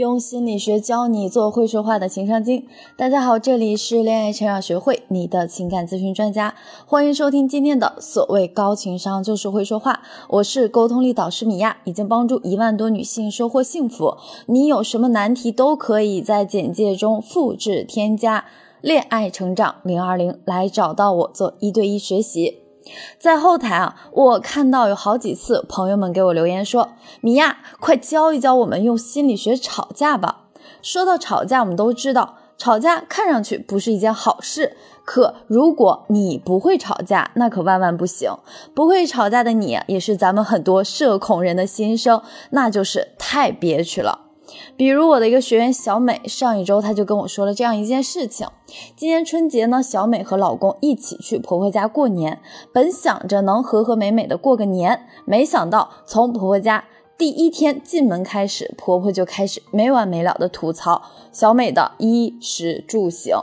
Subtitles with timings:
[0.00, 2.66] 用心理学教你做会说话的情商精。
[2.96, 6.54] 大家好，这里是恋爱成长学会，你的情感咨询专家，
[6.86, 10.00] 欢迎收听今天的所谓高情商就是会说话。
[10.30, 14.16] 我是沟通力导师米娅，已经帮助一万多女性收获幸福。
[14.46, 18.46] 你有什么难题都可以在简介中复制添加
[18.80, 22.59] “恋爱成长零二零”来找到我做一对一学习。
[23.18, 26.90] 在后台啊，我看到有好几次朋友们给我留言说
[27.20, 30.46] ：“米娅，快教一教我们用心理学吵架吧。”
[30.82, 34.76] 说到吵架，我们都知道，吵架看上去不是一件好事。
[35.04, 38.32] 可如果你不会吵架，那可万万不行。
[38.74, 44.29] 不会吵架的你，也是咱们很多社恐人的心声，那就是太憋屈了。
[44.76, 48.48] 比如我的一个学员小美，上一周她就跟我说了这样一件事情：
[48.96, 52.40] 今年春节呢，小美和老公一起去婆婆家过年，
[52.72, 56.84] 本想着能和和美美的过个年，没想到从婆婆家
[57.18, 63.36] 第一天进门开始，婆婆就开始没完没了的吐槽小美的衣食住行。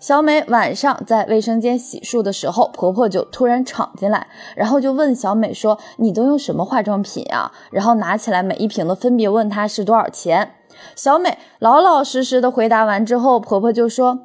[0.00, 10.54] 小美晚上在卫生间洗漱的时候，婆婆就突然闯进来，然后就问小美说：“你都用什么化妆品呀？”然后拿起来每一瓶的分别问她是多少钱。
[10.94, 14.20] 小美老老实实的回答完之后，婆婆就说：“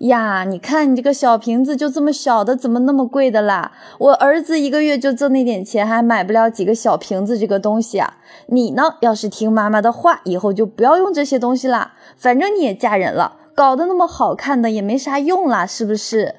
[0.00, 3.72] 呀，你看你这个小瓶子就这么小的，怎么那么贵的啦？
[3.98, 8.18] 我儿子一个月就挣那点钱，还买不了几个小瓶子这个东西啊！
[8.46, 11.94] 你呢，要是听妈妈的话，以后就不要用这些东西啦。
[12.16, 16.36] 反正你也嫁人了。”搞得那么好看的也没啥用啦，是不是？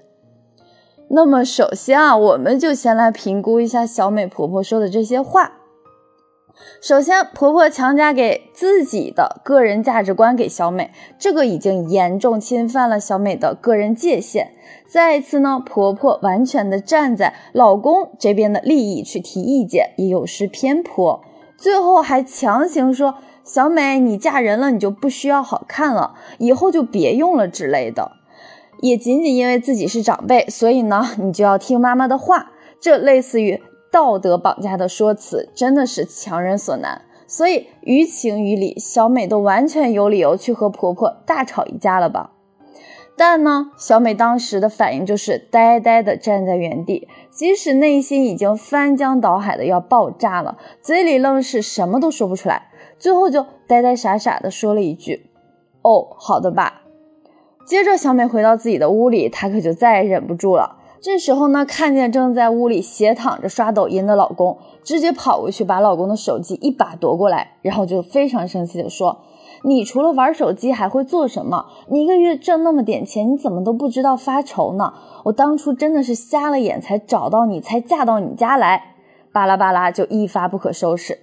[1.09, 5.53] 那么首先啊，我们就先来评估一下小美婆婆说的这些话。
[6.81, 14.53] 首先，婆婆强加给自己的个人价值观给小美，这个已经严重侵犯了小美的个人界限。
[14.87, 21.21] 再一次呢，婆婆完全的站在老公这边的利益去提意见，也有失偏颇。
[21.57, 23.15] 最后还强行说。
[23.43, 28.13] 小美，你嫁人了，你就不需要好看了，以后就别用了之类的。
[28.81, 32.51] 也仅仅因为自己是长辈，所以呢，你就要听妈妈的话。
[32.79, 33.61] 这类似于
[33.91, 37.03] 道德绑架的说辞，真的是强人所难。
[37.27, 42.31] 所以于情于理，小美都完全有理由去和婆婆大吵一架了吧？
[43.15, 52.69] 但呢，小美当时的反应就是呆呆的站在原地，即使内心已经翻江倒海的要爆炸了，嘴里愣是什么都说不出来。
[53.03, 55.29] 最后就呆呆傻傻的说了一句
[55.83, 56.83] ：“哦，好的吧。”
[57.67, 60.77] 接着小美回到自己的屋里，她可就再也忍不住了。
[61.01, 69.19] 这时候呢，看见正在屋里斜躺着刷抖音的老公，直接跑过去把老公的手机一把夺过来，然后就非常生气的说
[69.67, 71.65] ：“你除了玩手机还会做什么？
[71.89, 74.93] 你一个月挣那么点钱，你怎么都不知道发愁呢？
[75.25, 78.93] 我当初真的是瞎了眼才找到你，才嫁到你家来。”
[79.33, 81.19] 巴拉巴拉就一发不可收拾。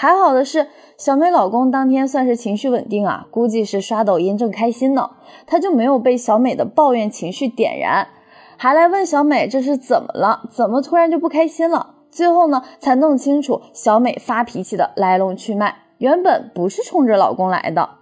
[0.00, 5.10] 还好的是，小美老公当天算是情绪稳定啊，估计是刷抖音正开心呢，
[5.46, 8.08] 他就没有被小美的抱怨情绪点燃，
[8.56, 11.96] 还来问小美这是怎么了，怎么突然就不开心了？
[12.10, 17.99] 最后呢，才弄清楚小美发脾气的来龙去脉，原本不是冲着老公来的。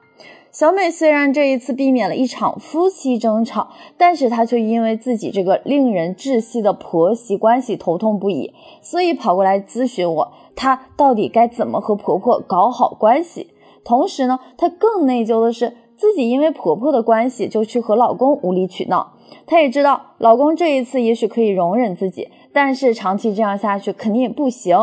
[0.50, 13.50] 小美虽然这一次避免了一场夫妻争吵，但是她却因为自己这个令人窒息的婆媳关系头痛不已，所以跑过来咨询我，她到底该怎么和婆婆搞好关系。
[13.84, 19.12] 同时呢，她更内疚的是自己因为婆婆的关系就去和老公无理取闹。
[19.46, 24.76] 她也知道老公这一次也许可以容忍自己，但是长期这样下去肯定也不行。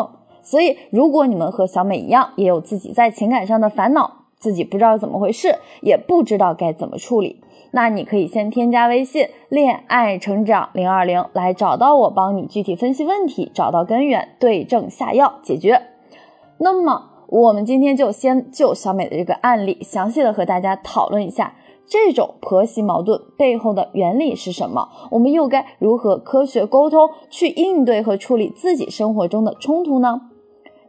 [0.43, 4.24] 所以，如果你们和小美一样，也有自己在情感上的烦恼。
[4.45, 7.41] 自己不知道怎么回事，也不知道该怎么处理，
[7.71, 15.81] 那你可以先添加微信“恋爱成长零二零”来找到我，帮你具体分析问题，找到根源，对症下药解决。
[16.59, 21.55] 那么我们今天就先就小美的这个案例，详细的和大家讨论一下，
[21.87, 24.87] 这种婆媳矛盾背后的原理是什么？
[25.09, 30.21] 我们又该如何科学沟通去应对和处理自己生活中的冲突呢？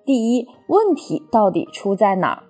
[0.05, 2.43] 第一，问题到底出在哪儿？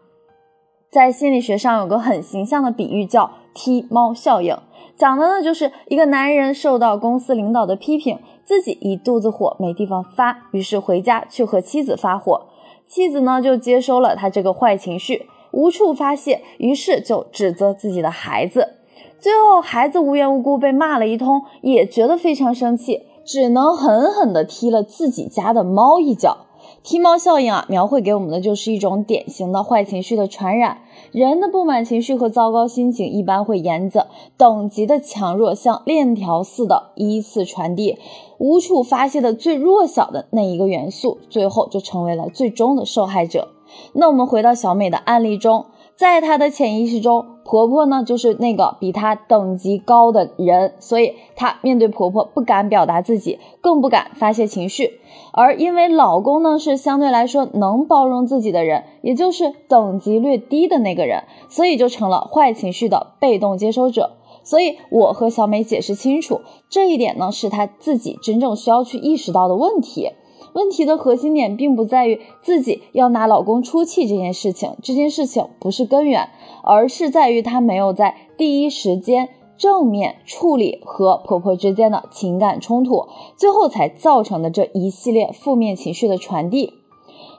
[0.90, 4.56] 在心理学上有个很形象的比喻，叫踢猫效应，
[4.96, 12.46] 讲的呢就是一个男人受到公司领导的批评，自己一肚子火没地方发，于是回家去和妻子发火，
[12.86, 18.76] 妻子呢就接收了他这个坏情绪，无处发泄，于是就指责自己的孩子，
[19.18, 26.45] 最后孩子无缘无故被骂了一通，也觉得非常生气，只能狠狠地踢了自己家的猫一脚。
[26.82, 30.78] 踢猫效应啊，描绘给我们的就是一种典型的坏情绪的传染。
[31.12, 37.98] 人的不满情绪和糟糕心情一般会沿着等级的强弱，像链条似的依次传递，
[38.38, 43.48] 无处发泄的最弱小的那一个元素，最后就成为了最终的受害者。
[43.94, 55.00] 那我们回到小美的案例中，在她的潜意识中，婆婆呢就是那个比她等级高的人，所以她面对婆婆不敢表达自己，更不敢发泄情绪。
[55.32, 64.16] 而因为老公呢是相对来说能包容自己的人，也就是等级略低的那个人，所以就成了坏情绪的被动接收者。
[64.42, 70.10] 所以我和小美解释清楚这一点呢，是她自己真正需要去意识到的问题。
[70.56, 76.30] 问题的核心点并不在于自己要拿老公出气这件事情，这件事情不是根源，
[76.64, 83.06] 而是在于她没有在第一时间正面处理和婆婆之间的情感冲突，
[83.36, 86.72] 最后才造成的这一系列负面情绪的传递。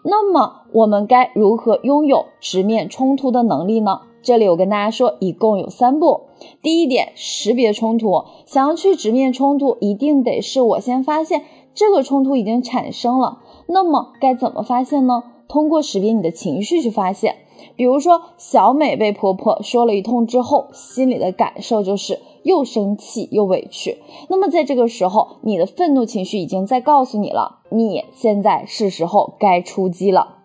[0.04, 4.02] 那么我们该如何拥有直面冲突的能力呢？
[4.22, 6.22] 这里我跟大家说，一共有三步。
[6.62, 8.25] 第一点，识别冲突。
[8.46, 11.44] 想要去直面冲突，一定得是我先发现。
[11.77, 13.38] 这个冲突已经产生了，
[13.68, 15.21] 那么该怎么发现呢？
[15.47, 17.35] 通过识别你的情绪去发现。
[17.75, 24.00] 比如说，小美被婆婆说了一通之后，心里的感受就是又生气又委屈。
[24.27, 30.37] 那么在这个时候，你的愤怒情绪已经在告诉你了，你现在是时候该出击了。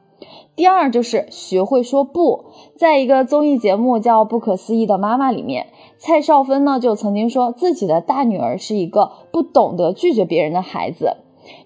[0.55, 2.45] 第二就是学会说不。
[2.77, 11.17] 在一个综艺节目叫《不可思议的妈妈》里面，蔡少芬呢就曾经说自己的大女儿是一个不懂得拒绝别人的孩子。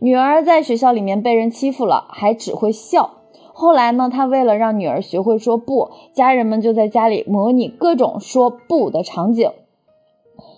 [0.00, 3.10] 女儿在学校里面被人欺负了，还只会笑。
[3.52, 9.50] 后来呢，她为了让女儿学会说不，家人们就在家里模拟各种说不的场景。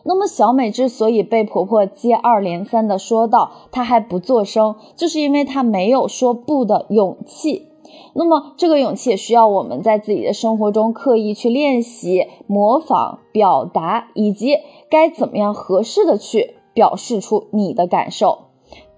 [0.04, 7.67] 那么小美之所以被婆婆接二连三的说到，她还不作声，就是因为她没有说不的勇气。
[8.14, 14.56] 那么这个勇气也需要我们在自己的生活中刻意去练习、模仿、表达，以及
[14.90, 18.38] 该怎么样合适的去表示出你的感受。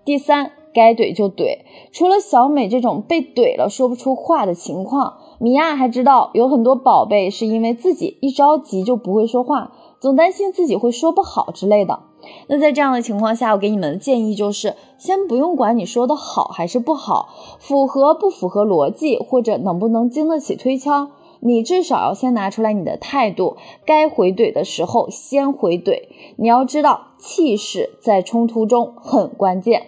[0.05, 1.59] 第三，该怼就怼。
[1.93, 12.01] 除了小美这种被怼了说不出话的情况，米娅还知道有很多宝贝是因为自己一着急就不会说话，总担心自己会说不好之类的。
[12.49, 21.11] 那在这样的情况下，我给你们的建议就是，先不用管你说的好还是不好，符合不符合逻辑，或者能不能经得起推敲，
[21.41, 23.57] 你至少要先拿出来你的态度。
[23.85, 26.09] 该回怼的时候先回怼。
[26.37, 29.87] 你要知道，气势在冲突中很关键。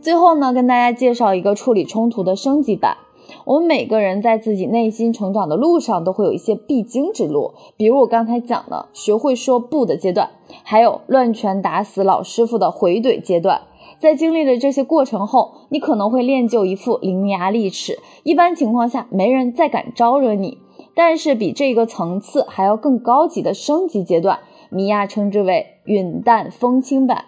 [0.00, 2.96] 最后呢，跟大家介绍一个处理冲突的升级版。
[3.44, 10.30] 我们每个人在自己内心成长的路上，都会有一些必经之路，比如我刚才讲的学会说不的阶段，
[10.62, 13.62] 还有乱拳打死老师傅的回怼阶段。
[13.98, 20.58] 在经历了这些过程后，你可能会练就一副伶牙俐齿，一般情况下没人再敢招惹你。
[20.94, 24.40] 但是比这个层次还要更高级的升级阶段，
[24.70, 27.26] 米娅称之为云淡风轻版。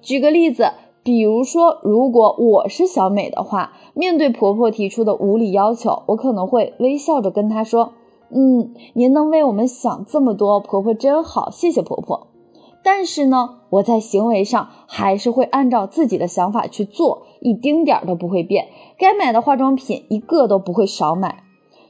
[0.00, 0.72] 举个例子。
[1.04, 7.92] 比如说，如果我是小美的话，面对婆婆提出的无理要求，我可能会微笑着跟她说
[8.34, 12.28] ：“嗯，您能为我们想这么多，婆婆真好，谢谢婆婆。”
[12.82, 18.68] 但是呢，我在行为上还是会按照自己的想法去做，一丁点儿都不会变。
[18.98, 21.44] 该买的化妆品一个都不会少买。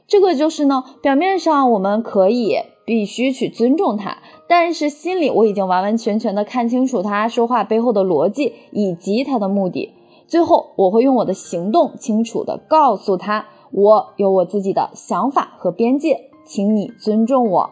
[0.07, 2.57] 这个就是呢，表面上我们可以。
[2.85, 9.91] 必须去尊重他，但是心里我已经完完全全的看清楚他说话背后的逻辑以及他的目的。
[10.27, 17.69] 最后，我会用我的行动清楚的告诉他，我有我自己的想法和边界，请你尊重我。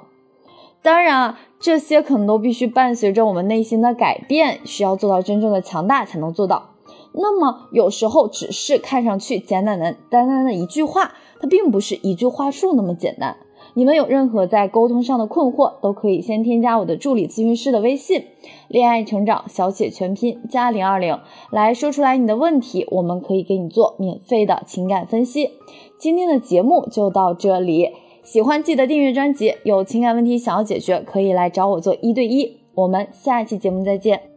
[0.82, 6.72] 当然啊，这些可能都必须伴随着我们内心的改变，需要做到真正的强大才能做到。
[7.14, 13.38] 那么，有时候只是看上去简简单单的一句话，它并不是一句话术那么简单。
[13.76, 18.24] 你们有任何在沟通上的困惑，都可以先添加我的助理咨询师的微信
[18.70, 21.20] “恋爱成长小写全拼加零二零”，
[21.52, 25.50] 来说出来你的问题，我们可以给你做免费的情感分析。
[25.98, 27.90] 今天的节目就到这里，
[28.22, 32.58] 喜欢记得订阅专辑，有情感问题想要解决，可以来找我做一对一。
[32.76, 34.33] 我们下期节目再见。